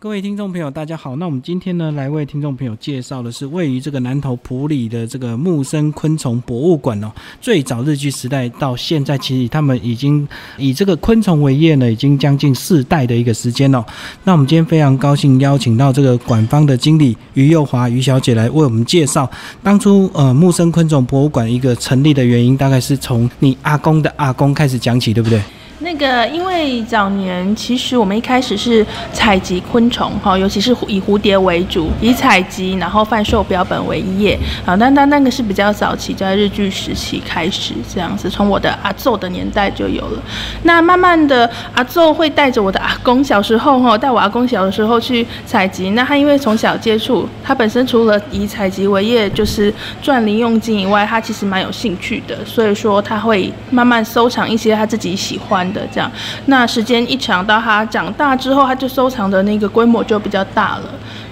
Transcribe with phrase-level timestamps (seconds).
[0.00, 1.16] 各位听众朋友，大家好。
[1.16, 7.10] 那我们今天呢，来为听众朋友介绍的是位于这个南投埔里的这个木生昆虫博物馆哦。
[7.40, 10.26] 最早日据时代到现在，其实他们已经
[10.56, 13.84] 以这个昆虫为业呢，已经将近四代的一个时间哦。
[14.22, 19.28] 那我们今天非常高兴邀请到这个馆方的经理于幼华于小姐来为我们介绍
[19.64, 25.42] 当初呃木生昆虫博物馆一个成立的原因，大概是从你阿公的阿公开始讲起，对不对？
[25.80, 34.76] 那个，因为早年其实我们一开始是采集昆虫哈，尤其是以蝴蝶为主，以采集然后贩售标本为业啊。
[34.76, 40.22] 但但那个是比较早期，在日据时期开始这样子，从我的阿奏的年代就有了。
[40.64, 45.90] 那慢慢的，阿奏会带着我的阿公小时候哈，带我阿公小的时候去采集。
[45.90, 55.67] 那他因为从小接触，他本身除了以采集为业，就是赚零用金以外，他其实蛮有兴趣的，所以说他会慢慢收藏一些他自己喜欢。
[55.72, 56.10] 的这样，
[56.46, 60.84] 那时间一长，到他长大之后，他就收藏的那个规模就比较大了。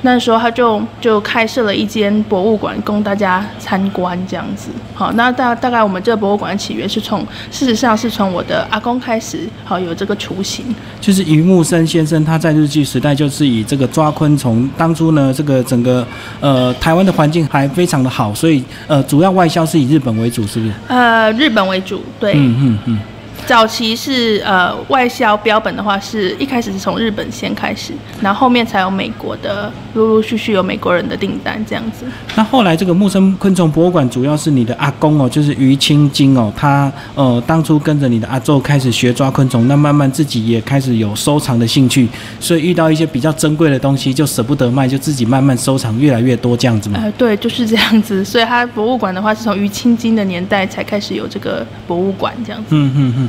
[0.02, 4.68] 那时候他就就开设了一间博物馆供大家参观，这样子。
[4.94, 10.64] 好，那大大概我们这个博物馆起源是从，事实上是从我的阿公开始，好有这个雏形。
[11.00, 16.06] 就是余木生先生，他在日据时代就是以这个抓昆虫，当初呢这个整个
[16.40, 20.72] 呃台湾的环境还非常的好，所以呃主要外销是以日本为主，是不是？
[20.88, 22.34] 呃，日本为主，对。
[22.34, 22.98] 嗯嗯嗯。
[23.46, 32.04] 早期是呃外销标本的话，是一开始是从日本先开始，然后后面才有美国的，陆陆续续有美国人的订单这样子。
[32.34, 42.08] 那后来这个木生昆虫博物馆主要是你的阿公哦，就是于清金哦，他呃当初跟着你的阿周开始学抓昆虫，那慢慢自己也开始有收藏的兴趣，
[42.40, 46.98] 所以遇到一些比较珍贵的东西就舍不得卖，就自己慢慢收藏越来越多这样子嘛。
[47.00, 48.24] 呃，对，就是这样子。
[48.24, 52.68] 所以他博物馆的话是从于清金的年代才开始有这个博物馆这样子。
[52.70, 53.28] 嗯嗯嗯。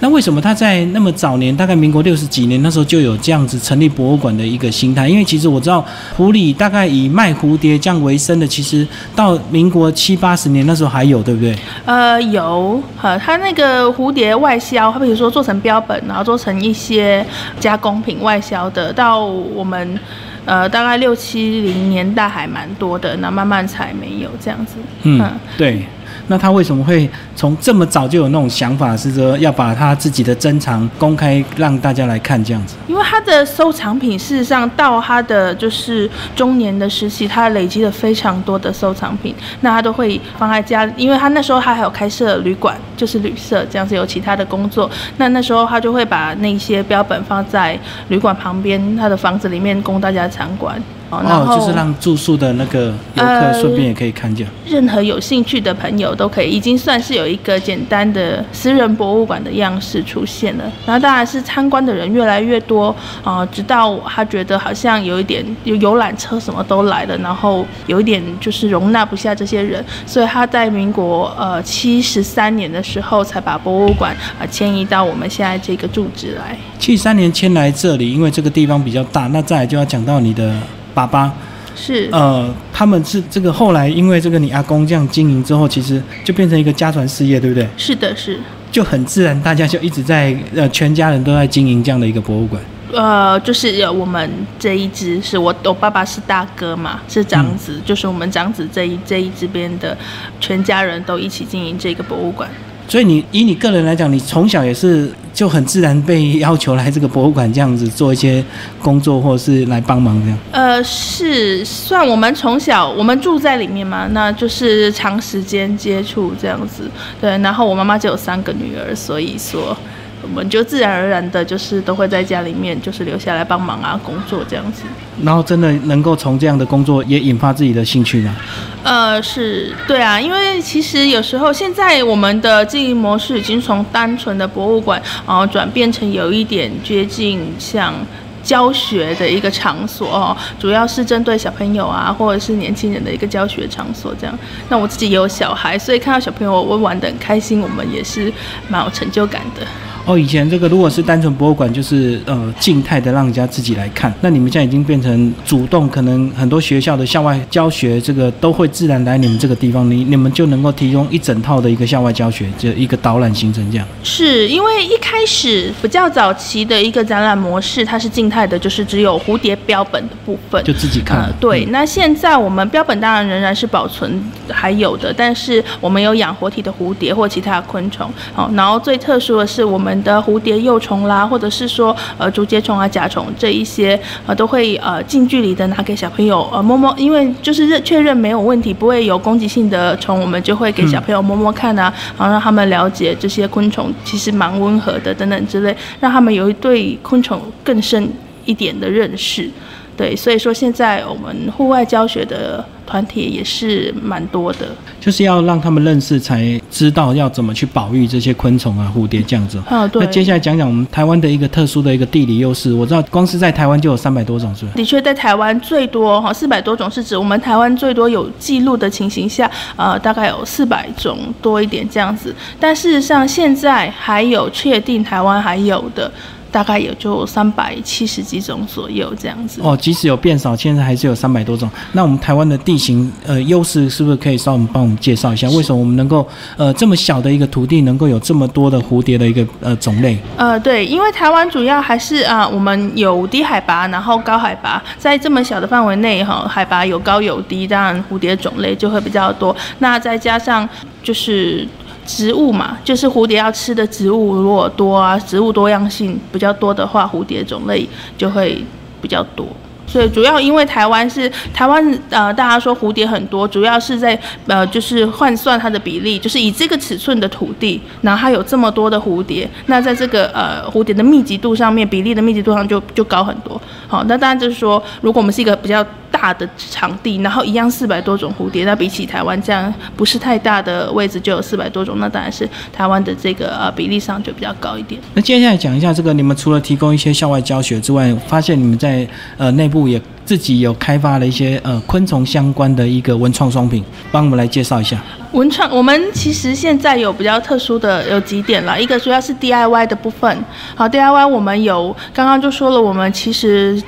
[0.00, 5.08] 那为什么他在那么早年，大概民国六十几年那时候就有这样子成立博物馆的一个心态？
[5.08, 5.84] 因为其实我知道，
[6.16, 8.86] 普里大概以卖蝴蝶这样为生的，其实
[9.16, 11.56] 到民国七八十年那时候还有，对不对？
[11.84, 17.24] 呃，有，呃，他那个蝴蝶外销，他比如说做成标本，然后做成一些
[17.58, 19.98] 加工品外销的，到我们
[20.44, 24.74] 呃大概六七零年代还蛮多的，那慢慢才没有这样子。
[25.02, 25.84] 嗯，对。
[26.28, 32.76] 那他为什么会从这么早就有那种想法，是说要把他自己的珍藏公开让大家来看这样子？
[32.86, 47.78] 因为他的收藏品事实上到他的就是中年的时期，他累积了非常多的收藏品，那他都会放在家，因为他那时候他还有开设旅馆，就是旅社这样子，有其他的工作，那那时候他就会把那些标本放在
[48.08, 50.80] 旅馆旁边他的房子里面供大家参观。
[51.10, 54.46] 哦，就是让住宿的那个游客顺便也可以看见。
[54.66, 60.64] 任何有兴趣的朋友都可以，已经算是有一个简单的私人博物馆的样式出现了。
[60.86, 76.56] 然后当然是参观的人越来越多啊，直到他觉得好像有一点有游览车什么都来了，然后有一点就是容纳不下这些人，所以他在民国呃七十三年的时候才把博物馆啊迁移到我们现在这个住址来。
[76.78, 79.26] 七三年迁来这里，因为这个地方比较大。
[79.28, 80.54] 那再来就要讲到你的。
[80.98, 81.32] 爸爸
[81.76, 87.68] 是呃，他们是这个后来因为这个你阿公这样经营之后，其实就变成一个家传事业，对不对？
[87.76, 88.40] 是的，是
[88.72, 92.60] 就很自然，大家就一直在呃，全家人都在经营这样的一个博物馆。
[92.92, 94.28] 呃，就是我们
[94.58, 99.96] 这一支是我我爸爸是大哥嘛，是长子，就是我们长子这一这一支边的
[100.40, 102.50] 全家人都一起经营这个博物馆。
[102.88, 108.42] 所以你以你个人来讲，你从小也是就很自然被要求来这个博物馆这样子做一些
[108.80, 110.38] 工作，或是来帮忙这样。
[110.52, 116.90] 呃，是算我们从小我们住在里面嘛，那就是长时间接触这样子。
[117.20, 119.76] 对，然后我妈妈就有三个女儿，所以说。
[120.22, 124.82] 我们就自然而然的，就是都会在家里面，就是留下来帮忙啊，工作这样子。
[125.22, 128.36] 然后真的能够从这样的工作也引发自己的兴趣吗？
[128.84, 137.94] 呃，是对啊，因为其实有时候现在我们的经营模式已经从单纯的博物馆，然后转变成有一点接近像
[138.42, 144.38] 教学的一个场所哦，主要是针对小朋友啊，或者是年轻人的一个教学场所这样。
[144.68, 148.32] 那我自己也有小孩，所以看到小朋友我玩的很开心，我们也是
[148.68, 149.66] 蛮有成就感的。
[150.08, 154.10] 哦，以前这个如果是单纯博物馆，就是呃静态的让人家自己来看。
[154.22, 163.86] 那你们现在已经变成主动，可能很多学校的校外教学，这个都会自然来你们这个地方，你你们就能够提供一整套的一个校外教学，就一个导览行程这样。
[164.02, 171.30] 是因为一开始比较早期的一个展览模式，它是静态的，就是只有蝴蝶标本的部分，就自己看。
[171.38, 174.18] 对，那现在我们标本当然仍然是保存
[174.48, 178.10] 还有的，但是我们有养活体的蝴蝶或其他昆虫。
[178.32, 179.97] 好，然后最特殊的是我们。
[179.98, 198.08] 本的蝴蝶幼虫啦，或者是说呃竹节虫啊、甲虫这一些，呃都会呃近距离的拿给小朋友呃摸摸，因为就是认确认没有问题，不会有攻击性的虫，我们就会给小朋友摸摸看啊，然后让他们了解这些昆虫其实蛮温和的等等之类，让他们有一对昆虫更深
[198.44, 199.50] 一点的认识。
[199.98, 204.68] 对，所以说现在我们户外教学的团体也是蛮多的，
[205.00, 209.60] 就是要让他们认识，才知道要怎么去保育这些昆虫啊、蝴蝶这样子。
[209.68, 210.00] 啊，对。
[210.00, 212.72] 那接下来讲讲我们台湾的一个特殊的一个地理优势。
[212.72, 214.70] 我知道光是在台湾就有三百多种，是吧？
[214.76, 222.32] 的确，在台湾最多哈，四百多种是指我们台湾最多有记录的情形下，呃，大概有四百种多一点这样子。
[222.60, 226.08] 但事实上，现在还有确定台湾还有的。
[226.50, 231.70] 大概也就三百七十几种左右这样子哦，即使有变少，现在还是有三百多种。
[231.92, 235.48] 那我们台湾的地形呃优势是不是可以稍微帮我们介绍一下？
[235.50, 240.18] 为什么我们能够呃这么小的一个土地能够有这么多的蝴蝶的一个呃种类？
[240.36, 249.54] 呃，对，因为台湾主要还是啊，我们有低海拔，然后高海拔，在这么小的范围内哈，海拔有高有低，当然蝴蝶种类就会比较多。
[249.80, 250.68] 那再加上
[251.02, 251.66] 就是。
[252.08, 258.64] 植物嘛，就是蝴蝶要吃的植物，如果多啊，植物多样性比较多的话，蝴蝶种类就会
[259.02, 259.46] 比较多。
[259.86, 273.60] 所以主要因为台湾是台湾呃，大家说蝴蝶很多，主要是在呃就是换算它的比例，就是以这个尺寸的土地，然后它有这么多的蝴蝶，那在这个呃蝴蝶的密集度上面，比例的密集度上就就高很多。
[273.86, 275.84] 好，那当然就是说，如果我们是一个比较。
[276.20, 285.00] 大的场地，然后一样四百多种蝴蝶，那比起台湾这样不是太大的位置就有四百多种，那当然是台湾的这个呃比例上就比较高一点。
[285.14, 289.06] 那接下来讲一下这个，你们除了提供一些校外教学之外，发现你们在
[289.36, 295.00] 呃内部也自己有开发了一些呃昆虫相关的一个文创商品，帮我们来介绍一下。
[295.32, 300.44] 文创，我们其实现在有比较特殊的有几点了，一个主要是 DIY 的部分。
[300.74, 303.80] 好，DIY 我们有刚刚就说了，我们其实。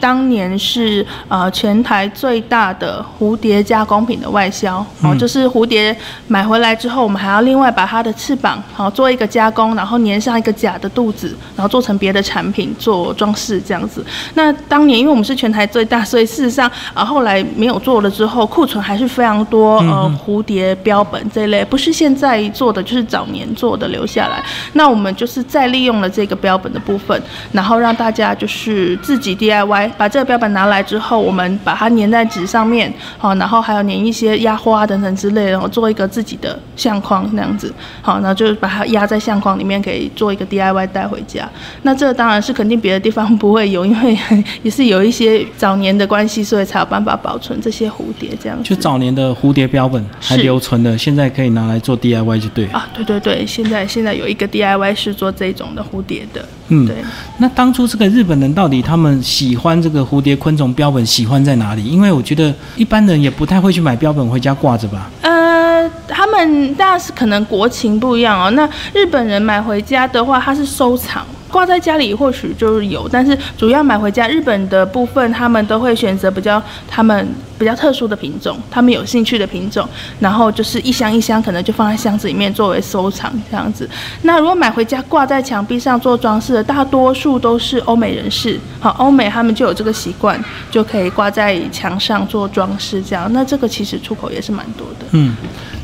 [0.00, 5.96] 当年是呃全台最大的蝴蝶加工品的外销，哦，就是蝴蝶
[6.28, 14.04] 买回来之后，我们还要另外把它的翅膀好做一个加工，然后粘上一个假的肚子，然后做成别的产品做装饰这样子。
[14.34, 19.76] 那当年因为我们是全台最大，所以事实上啊后来没有做了之后，库存还是非常多。
[19.78, 24.42] 呃，蝴蝶标本这一类不是现在做的，就是早年做的留下来。
[24.72, 27.20] 那我们就是再利用了这个标本的部分，
[27.52, 29.90] 然后让大家就是自己 DIY。
[29.96, 37.72] 把这个标本拿来之后，我们把它粘在纸上面，好，然后还有粘一些压花等等之类，然后做一个自己的相框那样子，
[38.02, 41.48] 好，那就把它压在相框里面，可以做一个 DIY 带回家。
[41.82, 44.18] 那这当然是肯定别的地方不会有，因为
[44.62, 48.62] 也是有一些早年的关系，所以才有办法保存这些蝴蝶这样。
[48.62, 52.66] 就早年的蝴蝶标本还留存的，现在可以拿来做 DIY 就对。
[52.66, 56.46] 啊，对对对，现在现在有一个 DIY 是做这种的蝴蝶的。
[56.68, 56.96] 嗯，对。
[57.38, 61.84] 那当初这个日本人到底他们喜欢这个蝴蝶昆虫标本喜欢在哪里？
[61.84, 65.10] 因为我觉得一般人也不太会去买标本回家挂着吧。
[65.22, 68.50] 呃，他们当然是可能国情不一样哦。
[68.52, 71.24] 那日本人买回家的话，他是收藏。
[71.50, 77.26] 挂在家里或许就是有，但是主要买回家，日本的部分他们都会选择比较他们
[77.58, 79.88] 比较特殊的品种，他们有兴趣的品种，
[80.18, 83.88] 然后就是一箱一箱，可能就放在箱子里面作为收藏这样子。
[84.22, 93.32] 那如果买回家挂在墙壁上做装饰的，大多数都是欧美人士，好，欧美他们就有这个习惯，就可以挂在墙上做装饰这样。
[93.32, 95.06] 那这个其实出口也是蛮多的。
[95.12, 95.36] 嗯，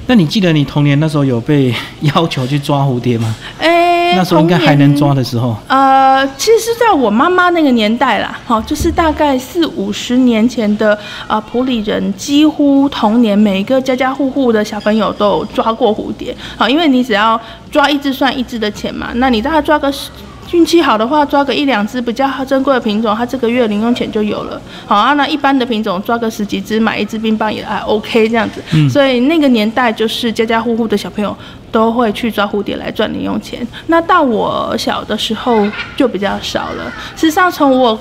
[0.06, 3.34] 那你记得你童年那时候有被 要求去抓蝴蝶吗？
[3.58, 3.91] 哎。
[4.16, 17.40] 那时候应该还能抓的时候，呃，其实在我妈妈那个年代啦，好，就是大概四五十年前的，呃，普里人几乎童年每一个家家户户的小朋友都抓过蝴蝶，好，因为你只要
[17.70, 20.10] 抓一只算一只的钱嘛，那你大概抓个十。
[20.52, 24.60] 运气好的话，抓个一两只比较珍贵的品种，它这个月零用钱就有了。
[24.86, 28.62] 好啊，那一般的品种抓个十几只，买一支冰棒也还 OK 这样子。
[28.74, 31.34] 嗯，所以那个年代就是家家户户的小朋友
[31.70, 33.66] 都会去抓蝴蝶来赚零用钱。
[33.86, 35.66] 那到我小的时候
[35.96, 36.92] 就比较少了。
[37.16, 37.98] 事实上，从我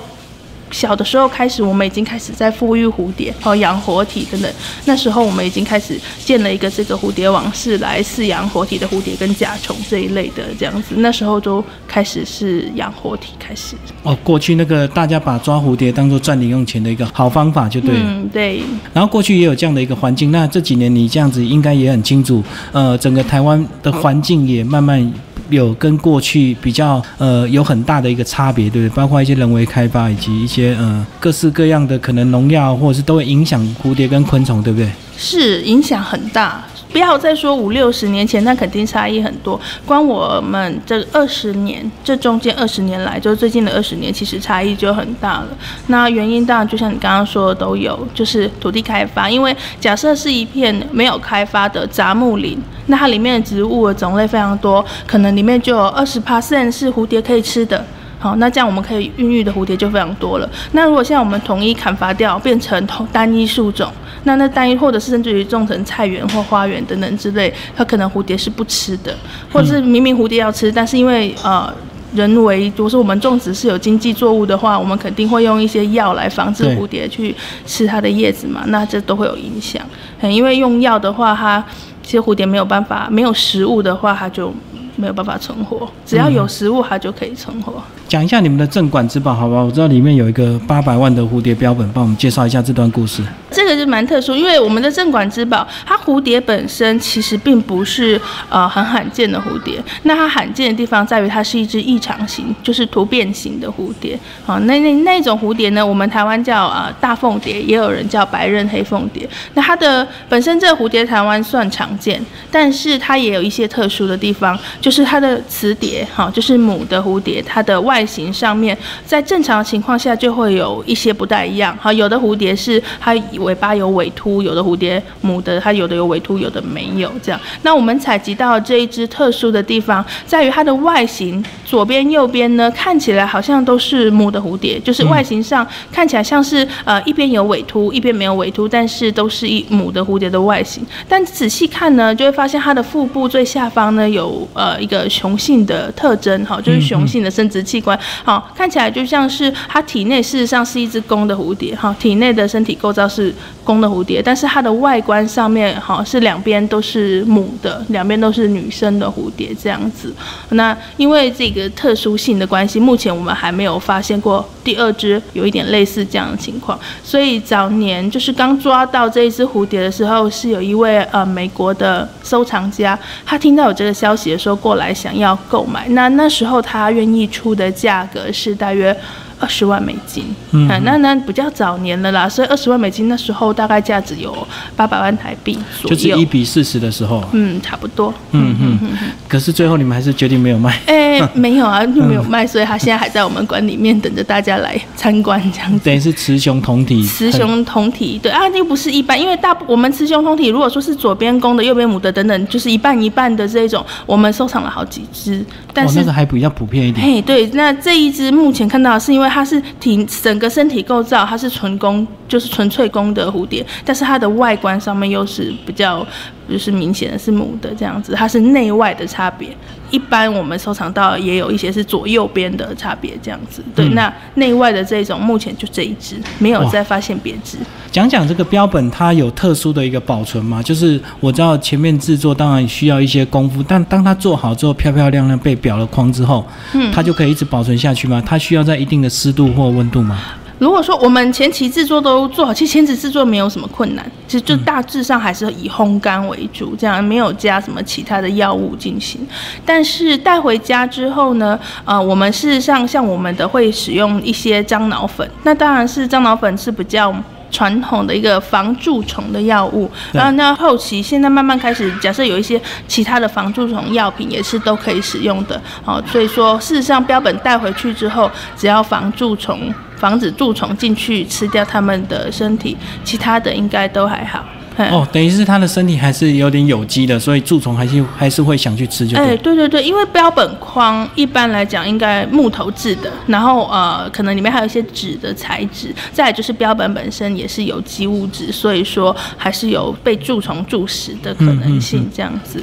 [0.72, 4.50] 小的时候开始，我们已经开始在富裕蝴蝶，和养活体等等。
[4.86, 10.94] 那时候我们已经开始建了一个这个蝴蝶网室来饲养活体的蝴蝶跟甲虫这一类的这样子。
[10.96, 13.76] 那时候都开始是养活体开始。
[14.02, 18.00] 哦，过去那个大家把抓蝴蝶当做赚零用钱的一个好方法就对了。
[18.02, 18.62] 嗯，对。
[18.94, 25.12] 然后过去也有这样的一个环境，那这几年你这样子应该也很清楚，呃，整个台湾的环境也慢慢。
[25.52, 28.96] 有跟过去比较呃有很大的一个差别，对不对？
[28.96, 34.88] 包括一些人为开发以及一些呃各式各样的可能农药，或者是都会影响蝴蝶跟昆虫，对不对？
[35.16, 36.64] 是影响很大。
[36.92, 39.58] 不要再说五六十年前，那肯定差异很多。
[39.86, 45.48] 光我们这二十年，这中间二十年来，就最近的二十年，其实差异就很大了。
[45.86, 49.30] 那原因当然就像你刚刚说的都有，就是土地开发。
[49.30, 57.82] 因为假设是一片没有开发的杂木林，那它里面的植物种类非常多，可能里面就有二十 percent 是蝴蝶可以吃的。
[58.22, 60.48] 好，那这样我们可以孕育的蝴蝶就非常多了。
[60.70, 69.12] 那如果现在我们统一砍伐掉，变成同单一树种，那那单一或者是甚至于种成菜园或花园等等之类，它可能蝴蝶是不吃的，
[69.52, 71.68] 或者是明明蝴蝶要吃，但是因为呃
[72.14, 77.34] 人为，如果是我们种植是有经济作物的话，我们肯定会用一些药来防止蝴蝶去
[77.66, 79.82] 吃它的叶子嘛，那这都会有影响。
[80.22, 81.64] 因为用药的话，它
[82.02, 84.54] 其实蝴蝶没有办法，没有食物的话，它就
[85.02, 85.90] 没有办法存活。
[86.06, 87.74] 只要有食物，它就可以存活。
[88.06, 89.64] 讲一下你们的镇馆之宝，好不好？
[89.64, 93.20] 我知道里面有一个八百万的蝴蝶标本，帮我们介绍一下这段故事。
[93.50, 99.82] 这个是蛮特殊，因为我们的镇馆之宝，它蝴蝶本身其实并不是呃很罕见的蝴蝶。
[100.04, 104.18] 那它罕见的地方在于，它是一只异常型，就是突变型的蝴蝶。
[104.44, 109.26] 好，那那那种蝴蝶呢，我们台湾叫啊大凤蝶，也有人叫白刃黑凤蝶。
[109.54, 121.78] 那它的本身这个蝴蝶台湾算常见，但是它也有一些特殊的地方，就是它的雌蝶，哈，就是母的蝴蝶，它的外形上面，在正常情况下就会有一些不太一样。
[121.80, 127.08] 哈，有的蝴蝶是它尾巴有尾突，有的蝴蝶母的它有的有尾突，有的没有。
[127.22, 140.84] 这样，那我们采集到这一只特殊的地方，在于它的外形，左边右边呢看起来好像都是母的蝴蝶，就是外形上看起来像是呃一边有尾突，一边没有尾突，但是都是一母的蝴蝶的外形。
[141.08, 147.98] 但仔细看呢，就会发现它的腹部最下方呢有呃一个雄性的特征，哈，就是雄性的生殖器官。
[148.24, 153.32] 好，看起来就像是它体内事实上是一只公的蝴蝶，哈，体内的身体构造是
[153.64, 160.12] 公的蝴蝶，但是它的外观上面，哈，是两边都是母的，两边都是女生的蝴蝶这样子。
[160.50, 178.96] 那因为这个特殊性的关系，目前我们还没有发现过第二只有一点类似这样的情况，所以早年就是刚抓到这一只蝴蝶的时候，是有一位呃美国的收藏家，他听到有这个消息的时候过来想要购买，那那时候他愿意出的价格是大约。
[179.42, 184.46] 二十万美金，嗯，那那比较早年了啦，所以二十万美金那时候大概价值有
[184.76, 188.90] 八百万台币左右，就是一比四十的时候，嗯，差不多，嗯嗯嗯。
[189.26, 190.78] 可是最后你们还是决定没有卖？
[190.86, 195.84] 哎， 没有啊，就没有卖，所以他现在还在我们馆里面等着大家来参观这样子。
[195.84, 205.44] 等于是雌雄同体，雌雄同体，对啊，又不是一般，因为大我们雌雄同体，如果说是左边公的，右边母的等等，就是一半一半的这种，我们收藏了好几只，
[205.74, 207.04] 但是那个还比较普遍一点。
[207.04, 209.31] 嘿，对，那这一只目前看到是因为。
[209.32, 216.06] 它是体整个身体构造，它是纯公，就是纯粹公的蝴蝶，但是它的外观上面又是比较，
[216.52, 219.48] 就是明显的是母的这样子，它是内外的差别。
[219.90, 223.62] 一般我们收藏到也有一些是左右边的差别这样子。
[223.74, 227.58] 对，那内外的这种目前就这一只，没有再发现别只。
[227.90, 230.62] 讲讲这个标本，它有特殊的一个保存吗？
[230.62, 238.22] 就是我知道前面制作当然需要一些功夫，但当它做好之后，漂漂亮亮被裱了框之后，嗯，它就可以一直保存下去吗？
[238.24, 240.18] 它需要在一定的湿度或温度吗？
[240.58, 249.26] 如果说我们前期制作都做好，其实前期制作没有什么困难，其实就大致上还是以烘干为主，这样没有加什么其他的药物进行。
[249.66, 257.12] 但是带回家之后呢，呃，我们事实上像我们的会使用一些樟脑粉，那当然是樟脑粉是比较。
[257.52, 274.42] 传统的一个防蛀虫的药物，然后那后期现在慢慢开始，假设有一些其他的防蛀虫药品也是都可以使用的，好，所以说事实上标本带回去之后，只要防蛀虫，防止蛀虫进去吃掉它们的身体，其他的应该都还好。
[274.76, 292.62] 哦，等于是它的身体还是有点有机的，所以蛀虫还是还是会想去吃，就哎，对对对，因为标本框一般来讲应该木头制的，然后呃，可能里面还有一些纸的材质，再就是标本本身也是有机物质，所以说还是有被蛀虫蛀食的可能性这样子。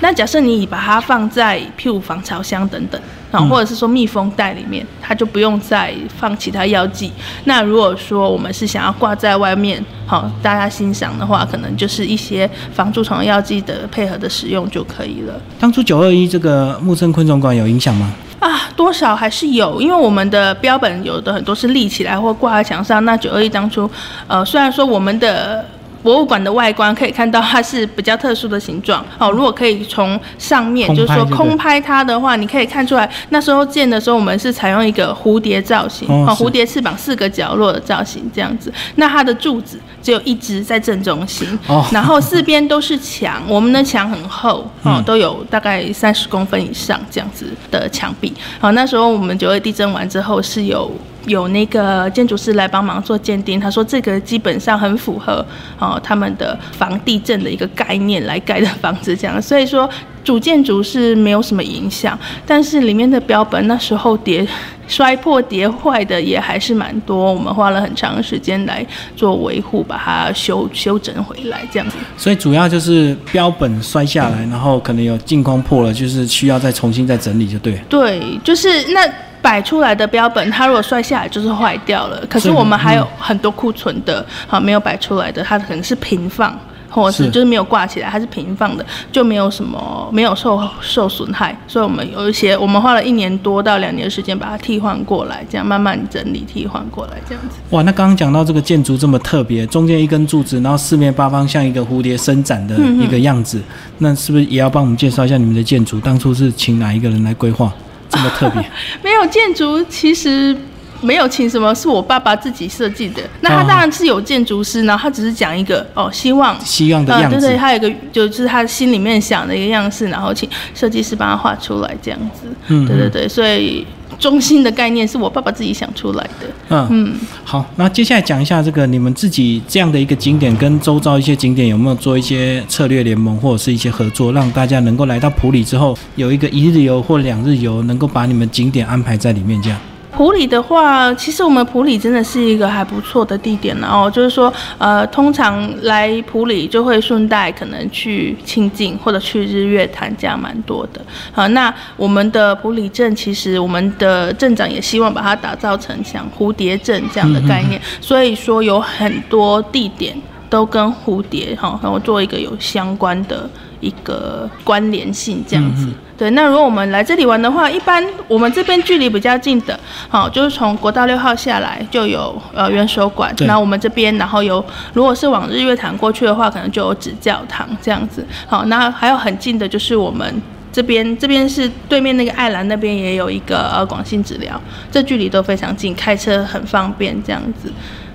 [0.00, 3.00] 那假设你把它放在譬如防潮箱等等
[3.32, 7.10] 啊，或者是说密封袋里面，它就不用再放其他药剂。
[7.44, 15.34] 那如果说我们是想要挂在外面，好大家欣赏的话，可能就是一些防蛀虫药剂的配合的使用就可以了。
[15.58, 18.12] 当初九二一这个木森昆虫馆有影响吗？
[18.38, 23.04] 啊，多少还是有，因为我们的标本有的很多是立起来或挂在墙上。
[23.04, 23.90] 那九二一当初，
[24.26, 25.64] 呃，虽然说我们的。
[26.02, 29.04] 博物馆的外观可以看到它是比较特殊的形状。
[29.18, 38.72] 哦，如果可以从上面就是说空拍它的话，你可以看出来那时候建的时候，我们是采用一个蝴蝶造型，哦，哦蝴蝶翅膀四个角落的造型这样子。
[38.96, 48.32] 那它的柱子只有一只在正中心，哦 然后四边都是墙，我们的墙很厚，哦，嗯都有大概三十公分以上这样子的墙壁。
[48.58, 50.90] 好，那时候我们九二地震完之后是有。
[51.26, 55.44] 有那个建筑师来帮忙做鉴定，他说这个基本上很符合
[55.78, 59.88] 哦他们的防地震的一个概念来盖的房子，这样，所以说
[60.24, 64.46] 主建筑是没有什么影响，但是里面的标本那时候跌
[64.88, 68.84] 摔破跌坏的也还是蛮多，我们花了很长时间来
[69.16, 71.96] 做维护，把它修修整回来这样子。
[72.16, 77.78] 所以主要就是标本摔下来，然后可能有镜框破了，就是需要再重新再整理，就对。
[77.88, 79.00] 对，就是那
[79.42, 82.24] 摆出来的标本，它如果摔下来就是坏掉了。
[82.30, 86.58] 可是是我们还有嗯很多库存的，好没有摆出来的，它可能是平放。
[86.94, 97.56] 或者是是就是没有挂起来，它是平放的，就没有什么没有受受损害，所以我们有一些我们花了一年多到两年的时间把它替换过来，这样慢慢整理替换过来，这样子。
[97.70, 103.62] 哇，那刚刚讲到这个建筑这么特别，中间一根柱子，然后四面八方像一个蝴蝶伸展的一个样子，
[103.96, 105.98] 那是不是也要帮我们介绍一下你们的建筑？
[105.98, 107.72] 当初是请哪一个人来规划
[108.12, 108.62] 这么特别？
[109.02, 110.56] 没有建筑，其实
[111.00, 113.22] 没有请什么，是我爸爸自己设计的。
[113.40, 122.46] 那他哦当然是有建筑师，然后他只是讲一个哦，希望希望的样子呃对对，，他有一个就是他心里面想的一个样式，然后请设计师帮他画出来这样子。
[122.68, 123.84] 嗯对对对，所以
[124.22, 126.46] 中心的概念是我爸爸自己想出来的。
[126.68, 139.78] 嗯嗯，好，那接下来讲一下这个你们自己这样的一个景点跟周遭一些景点有没有做一些策略联盟或者是一些合作，让大家能够来到普里之后有一个一日游或两日游，能够把你们景点安排在里面这样。
[140.22, 151.00] 普里的话，其实我们普里真的是一个还不错的地点然后就是说，呃，通常来普里就会顺带可能去清境或者去日月潭，这样蛮多的。
[151.32, 160.14] 好，那我们的普里镇，其实我们的镇长也希望把它打造成像蝴蝶镇这样的概念，所以说有很多地点
[160.48, 163.50] 都跟蝴蝶哈，然后做一个有相关的
[163.80, 165.88] 一个关联性这样子。
[166.22, 169.76] 对，那如果我们来这里玩的话，一般我们这边距离比较近的，
[170.08, 178.24] 好，就是从国道六号下来就有呃元首馆，对那我们这边然后有，如果是往日月潭过去的话，可能就有纸教堂这样子。
[178.46, 180.40] 好，那还有很近的就是我们。
[180.72, 184.58] 这边这边是对面那个爱兰那边也有一个呃广信治疗，
[184.90, 187.70] 这距离都非常近，开车很方便这样子。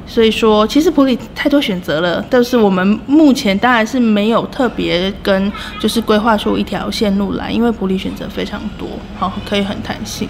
[0.08, 8.88] 所以说，其实普里太多选择了，但是我们目前当然是没有特别跟就是规划出一条线路来，因为普里选择非常多，
[9.20, 10.30] 好可以很弹性。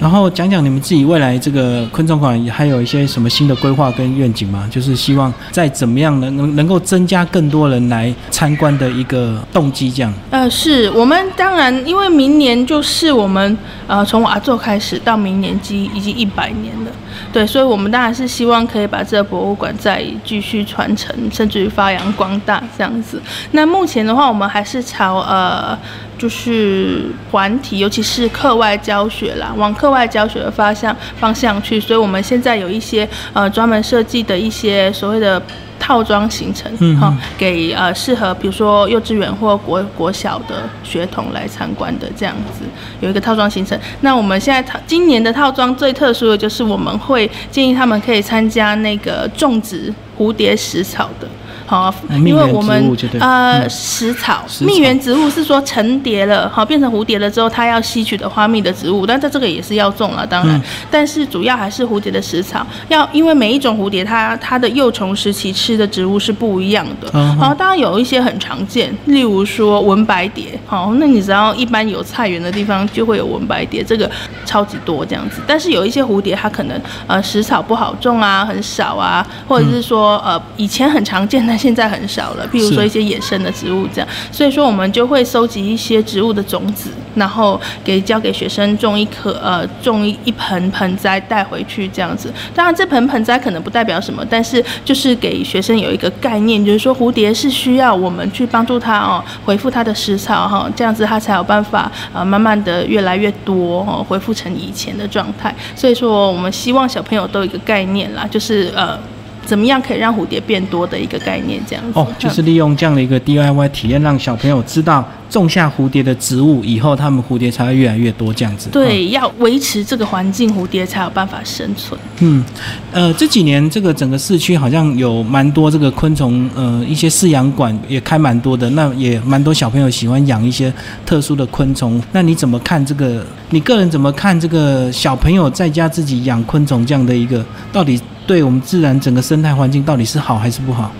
[0.00, 4.66] 然后讲讲你们自己未来这个昆虫馆还有一些什么新的规划跟愿景吗？
[4.70, 10.12] 就是希望再怎么样能能能够增加更多人来参观的一个动机，这样。
[10.30, 16.90] 呃，是我们当然，因为明年就是我们呃从我阿座开始到明年基已经一百年了，
[17.30, 23.20] 对，所以我们当然是希望可以把这个博物馆再继续传承，甚至于发扬光大这样子。
[23.50, 25.78] 那目前的话，我们还是朝呃
[26.20, 35.42] 就是团体，尤其是课外教学啦，往课外教学的方向方向去，所以我们现在有一些呃专门设计的一些所谓的。
[35.82, 42.66] 套装行程，嗯给呃适合比如说幼稚园或国国小的学童来参观的这样子，
[43.00, 43.76] 有一个套装行程。
[44.02, 51.26] 那我们现在套今年的套装最特殊的就是我们会建议他们可以参加那个种植蝴蝶食草的。
[51.70, 51.94] 好，
[52.26, 53.70] 因为我们呃嗯。
[53.70, 60.62] 食草蜜源植物是说成蝶了，好变成蝴蝶了之后，它要吸取的花蜜的植物，但在这个也是要种了，当然，嗯。
[60.90, 67.38] 但是主要还是蝴蝶的食草，要因为每一种蝴蝶它它的幼虫时期吃的植物是不一样的，嗯哼。
[67.38, 74.10] 然后当然有一些很常见，例如说文白蝶，好，那你只要一般有菜园的地方就会有文白蝶，这个
[74.44, 92.32] 超级多这样子，但是有一些蝴蝶它可能呃食草不好种啊，很少啊，或者是说呃以前很常见，但现在很少了，譬如说一些野生的植物这样，所以说我们就会收集一些植物的种子，然后给交给学生种一颗呃种一一盆盆栽带回去这样子。
[92.54, 105.54] 当然这盆盆栽可能不代表什么，但是就是给学生有一个概念，就是说蝴蝶是需要我们去帮助它哦，回复它的食草哈，这样子它才有办法呃慢慢的越来越多哦，恢复成以前的状态。
[105.76, 108.98] 所以说我们希望小朋友都有一个概念啦，就是呃。
[109.44, 111.98] 怎么样可以让蝴蝶变多的一个概念，这样子。
[111.98, 118.68] 哦，就是利用这样的一个 DIY 体验，让小朋友知道种下蝴蝶的植物以后，他们蝴蝶才会越来越多这样子。
[118.70, 121.98] 对，要维持这个环境，蝴蝶才有办法生存。
[122.20, 122.44] 嗯，
[122.92, 130.72] 呃，这几年这个整个市区好像有蛮多这个昆虫，呃，一些饲养馆也开蛮多的，那也蛮多小朋友喜欢养一些
[131.04, 132.00] 特殊的昆虫。
[132.12, 133.24] 那你怎么看这个？
[133.52, 138.00] 你个人怎么看这个小朋友在家自己养昆虫这样的一个，到底
[138.30, 140.92] 对我们自然整个生态环境到底是好还是不好？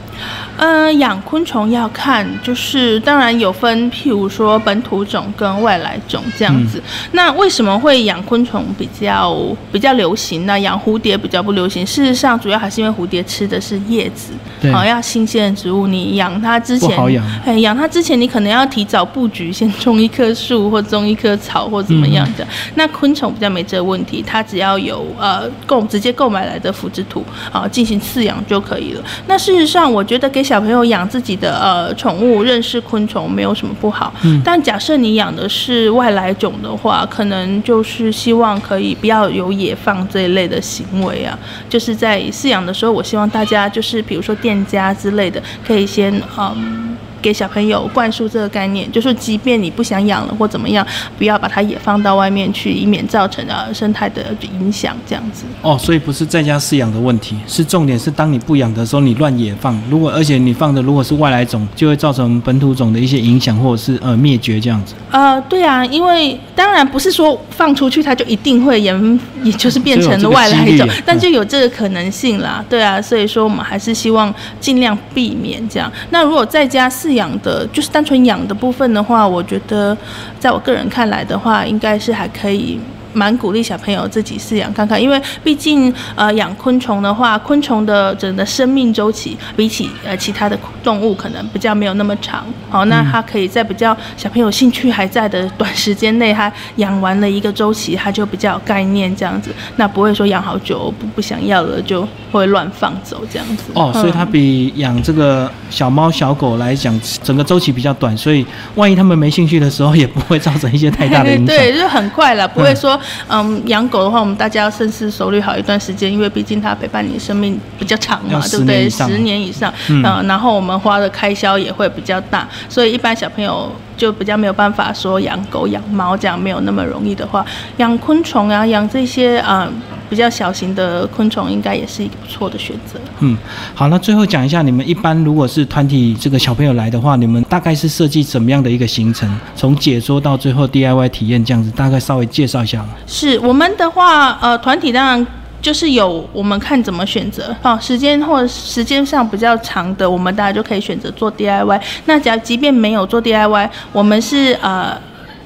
[0.56, 6.82] 呃，养昆虫要看，就是当然有分，譬如说本土种跟外来种这样子。
[7.12, 9.36] 那为什么会养昆虫比较
[9.72, 10.58] 比较流行呢？
[10.60, 11.86] 养蝴蝶比较不流行。
[11.86, 14.32] 事实上，主要还是因为蝴蝶吃的是叶子，
[14.72, 15.86] 好要新鲜的植物。
[15.86, 22.46] 你养它之前，哎，养它之前你可能要提早布局，先种一棵树或种一棵草或怎么样的。
[22.74, 29.02] 那昆虫比较没这个问题，它只要有呃购直接购买来的腐殖土啊进行饲养就可以了。
[29.26, 34.12] 那事实上，我觉得给小朋友养自己的呃宠物，认识昆虫没有什么不好。
[34.24, 34.42] 嗯。
[34.44, 41.38] 但假设你养的是外来种的话，可能就是希望可以不要有野放这一类的行为啊。
[41.68, 46.96] 就是在饲养的时候，我希望大家就是比如说店家之类的，可以先嗯。
[47.20, 50.86] 给小朋友灌输这个概念，就是即便你不想养了或怎么样，
[51.18, 55.44] 不要把它也放到外面去，以免造成呃生态的影响这样子。
[55.62, 59.80] 哦，所以不是在家饲养的问题，是重点是当你不养的时候，你乱野放。
[59.90, 64.94] 如果而且你放的如果是外来种，就会造成本土种的一些影响，或者是呃灭绝这样子。
[65.10, 72.64] 呃，对啊，因为当然不是说放出去它就一定会演，也就是变成了外来种，但就有这个可能性啦。
[72.68, 75.90] 对啊，所以说我们还是希望尽量避免这样。
[76.10, 79.96] 那如果在家饲养的，就是单纯养的部分的话，我觉得，
[80.38, 82.78] 在我个人看来的话，应该是还可以。
[83.12, 92.44] 蛮鼓励小朋友自己饲养看看，因为毕竟呃养昆虫的话，昆虫的整个生命周期比起呃其他的动物可能比较没有那么长。
[92.68, 99.50] 好，那它可以在比较小朋友兴趣还在的短时间内，它养完了一个周期，它就比较有概念这样子。
[99.76, 103.64] 那不会说养好久不不想要了就会乱放走这样子。
[103.74, 108.46] 哦，所以它比养这个小猫小狗来讲，整个周期比较短，所以
[108.76, 111.46] 万一他们没兴趣的时候，也不会造成一些太大的影响。
[111.56, 112.99] 对，就很快了，不会说。
[113.28, 118.88] 嗯，养狗的话，我们大家要深思熟虑好一段时间，因为毕竟它陪伴你生命比较长嘛，对不对？
[118.88, 127.44] 十年以上，嗯，然后我们花的开销也会比较大，所以一般小朋友就比较没有办法说养狗养猫这样没有那么容易的话，
[127.78, 129.68] 养昆虫啊，养这些啊。
[130.10, 132.98] 比较小型的昆虫应该也是一个不错的选择。
[133.20, 133.38] 嗯，
[133.74, 139.30] 好，那最后讲一下，你们一般如果是团体这个小朋友来的话，你们大概是设计怎么样的一个行程？
[139.54, 142.84] 从解说到最后 DIY 体验这样子，大概稍微介绍一下。
[143.06, 145.24] 是我们的话，呃，团体当然
[145.62, 147.54] 就是有我们看怎么选择。
[147.62, 151.80] 好，时间或者时间上比较长的，我们大家就可以选择做 DIY。
[152.06, 155.00] 那假即便没有做 DIY，我们是呃。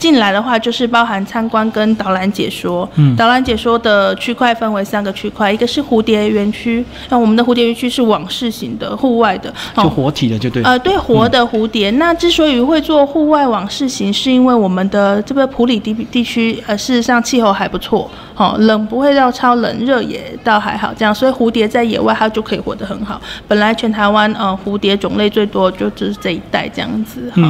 [0.05, 2.87] 进来的话，就是包含参观跟导览解说。
[2.97, 10.62] 嗯，导览解说的区块分为三个区块，一个是蝴蝶园区，那我们的蝴蝶园区是网式型的，户外的，就活体的，就对。
[10.62, 11.90] 呃，对，活的蝴蝶。
[11.93, 18.11] 那之所以会做户外网式型，是因为我们的这个普里地地区，呃，事实上气候还不错。
[18.35, 23.19] 好，冷不会到超冷，热也倒还好，这样，所以蝴蝶在野外它就可以活得很好。
[23.49, 27.43] 本来全台湾呃蝴蝶种类最多就只是这一带这样子哈。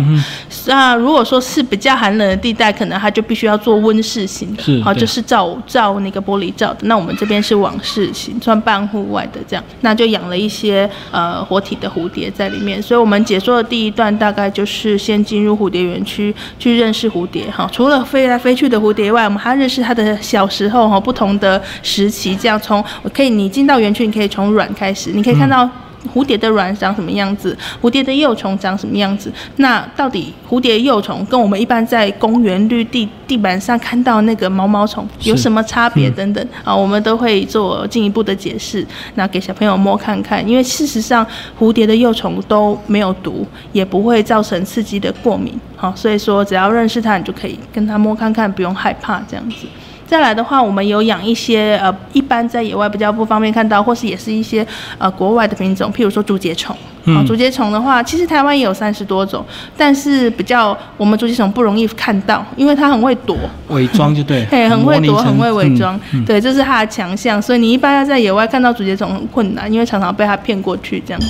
[0.67, 6.81] 那如果说是比较寒冷的地带，可能它就必须要做温室型的，好，就是照照那个玻璃罩的。
[6.83, 12.83] 那我们这边是网式型，算半户外的这样，那就养了一些呃活体的蝴蝶在里面。
[12.83, 17.67] 所以我们解说的第一段大概就是先进入蝴蝶园区去认识蝴蝶哈。
[17.73, 20.69] 除了飞来飞去的蝴蝶外，我们还认识它的小时。
[20.75, 25.71] 候哈不同的时期，这样从我可以你进到园区，你可以从软开始，你可以看到
[26.13, 29.33] 蝴蝶的卵长什么样子，蝴蝶的幼虫长什么样子。
[29.57, 40.47] 那到底蝴蝶幼虫跟我们一般在公园绿地地板上看到那个毛毛虫有什么差别等等啊，我们都会做进一步的解释，那给小朋友摸看看。
[40.47, 41.27] 因为事实上
[41.59, 45.59] 蝴蝶的幼虫都没有毒，也不会造成刺激的过敏。
[45.77, 49.67] 好，所以说只要认识它，你就可以跟它摸看看，不用害怕这样子。
[50.07, 54.67] 再来的话，我们有养一些呃，一般在野外比较不方便看到，或是也是一些
[54.99, 56.77] 呃国外的品种，譬如说竹节虫。
[57.07, 59.45] 啊，竹节虫的话，其实台湾也有三十多种，
[59.77, 63.37] 但是比较我们竹节虫不容易看到，因为它很会躲，
[63.69, 71.29] 伪装就对， 嘿，很会躲，很会伪装，对，这是它的强项，所以你一般要在野外看到竹节虫很困难，因为常常被它骗过去这样子。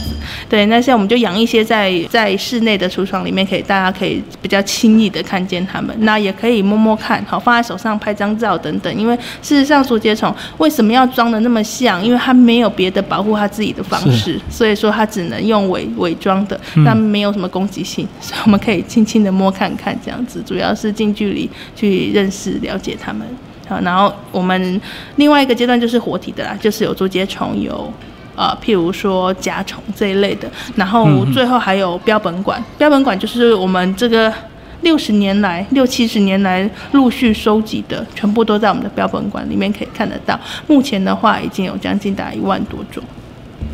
[0.48, 8.94] 对，那现在我们就养一些在在室内的橱窗里面，可以大家可以比较轻易的看见它们，那也可以摸摸看，好放在手上拍张照，等等。
[8.94, 12.04] 因为事实上，竹节虫为什么要装的那么像？
[12.04, 20.42] 因为它没有别的保护它自己的方式，所以说它只能用伪伪装的，但没有什么攻击性， 所以我们可以轻轻的摸看看这样子。
[20.44, 23.26] 主要是近距离去认识了解它们。
[23.68, 24.80] 好，然后我们
[25.16, 27.92] 另外一个阶段就是活体的啦，就是有竹节虫有。
[28.36, 32.60] 呃，譬如说甲虫这一类的，然后最后还有标本馆。
[32.76, 34.34] 标本馆就是我们这个
[34.80, 40.36] 六十年来、六七十年来陆续收集的，全部都在我们的标本馆里面可以看得到。
[40.66, 43.00] 目前的话，已经有将近达一万多种。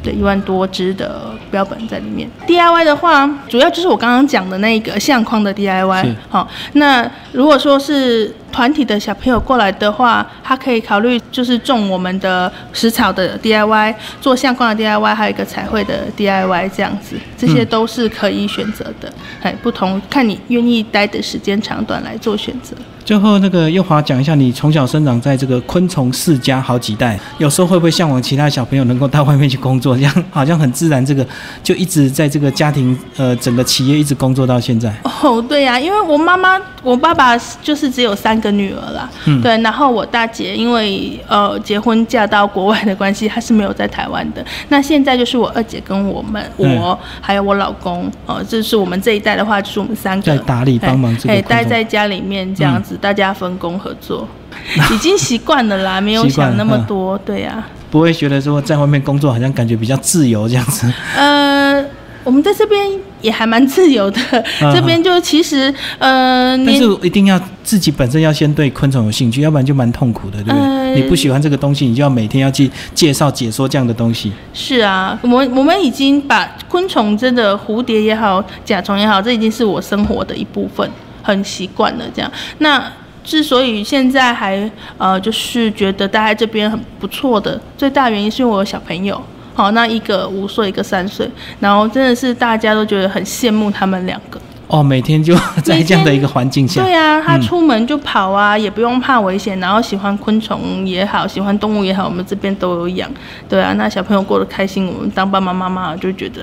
[0.02, 2.28] 对，一万多只的标本在里面。
[2.46, 6.14] DIY 的话，主要就是我刚刚讲的那个相框的 DIY。
[6.28, 19.12] 好，那如果说是团体的小朋友过来的话，他可以考虑就是种我们的食草的 DIY，做相关的 DIY，还有一个彩绘的 DIY 这样子，这些都是可以选择的。
[19.42, 22.76] 哎，不同看你愿意待的时间长短来做选择。
[23.02, 31.26] 最后，那个幼华讲一下，你从小生长在这个昆虫世家好几代，有时候会不会向往其他小朋友能够到外面去工作，这样好像很自然，这个
[31.62, 34.94] 就一直在这个家庭呃整个企业一直工作到现在。
[35.02, 44.44] 哦，对呀，因为我妈妈、我爸爸就是只有三个女儿啦，嗯，对，然后我大姐因为呃结婚嫁到国外的关系，她是没有在台湾的。
[44.68, 52.96] 那现在就是我二姐跟我们，我还有我老公，呃，这是我们这一代的话，就是我们三个在打理帮忙，哎，待在家里面这样子。
[53.00, 54.26] 大家分工合作，
[54.92, 57.64] 已经习惯了啦，没有想那么多，对呀。
[57.90, 60.92] 不会觉得说在外面工作好像感觉比较自由这样子。
[61.16, 61.84] 呃，
[62.22, 62.88] 我们在这边
[63.20, 64.20] 也还蛮自由的，
[64.74, 70.94] 这边就其实呃，但是一定要自己本身要先对昆虫有兴趣，要不然就蛮痛苦的，对不对？
[70.94, 74.32] 你不喜欢这个东西，你就要每天要去介绍解说这样的东西。
[74.52, 80.88] 是啊，我们我们已经把昆虫真的蝴蝶也好，甲虫也好，这已经是我生活的一部分。
[81.22, 82.82] 很习惯了这样，那
[83.22, 89.22] 之所以现在还呃，就是觉得待在这边很不错的，最大原因是因为我有小朋友，
[89.54, 94.40] 好，那一个五岁，一个三岁，然后真的是大家都觉得很羡慕他们两个。
[94.68, 95.34] 哦，每天就
[95.64, 103.10] 在这样的一个环境下，对啊，他出门就跑啊，也不用怕危险，然后喜欢昆虫也好，喜欢动物也好，我们这边都有养，
[103.48, 106.42] 对啊，那小朋友过得开心，我们当爸爸妈妈就觉得。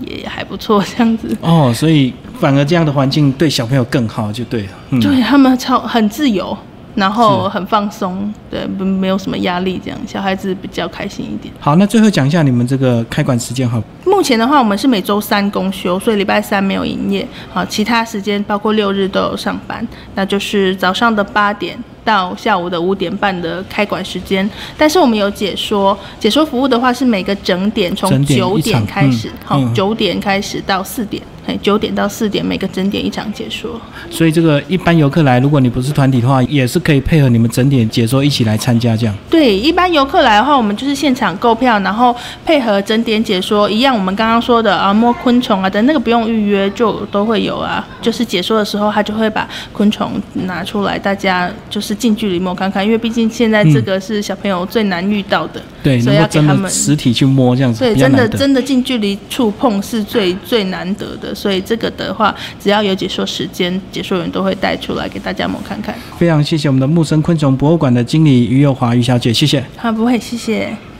[0.00, 4.68] 也还不错，这样子哦，所以反而这样的环境对小朋友更好，就对了。
[5.00, 6.54] 对他们超很自由，
[6.94, 11.52] 然后很放松，对，不没有什么压力，这样小孩子比较开心一点。
[11.58, 13.82] 好，那最后讲一下你们这个开馆时间哈。
[14.04, 17.26] 目前的话，我们是每周三公休，所以礼拜三没有营业。
[17.52, 21.78] 好，其他时间包括六日都有上班，那就是早上的八点。
[22.04, 31.22] 到下午的五点半的开馆时间，但是我们有解说，解说服务的话是每个整点从九点开始，好，九点开始到四点。
[31.62, 33.80] 九点到四点，每个整点一场解说。
[34.10, 39.14] 所以这个一般游客来，如果你不是团体的话，也是可以配合你们整点解说一起来参加这样。
[39.28, 43.94] 对，一般游客来的话，我们就是现场购票，然后配合整点解说一样。
[43.94, 47.86] 我们刚刚说的啊，摸昆虫啊等那个不用预约就都会有啊。
[48.00, 57.80] 就是解说的时候，他就会把昆虫拿出来，大家就是近距离摸看看，因为毕竟现在这个是小朋友最难遇到的，对，所以要给他们实体去摸这样子。
[57.80, 61.33] 对，真的真的近距离触碰是最最难得的。
[61.34, 65.94] 所以这个的话，只要有解说时间，解说员都会带出来给大家们看看。
[66.16, 69.64] 非常谢谢我们的木生昆虫博物馆的经理于幼华于小姐，谢谢。
[69.76, 70.93] 好，不会，谢谢。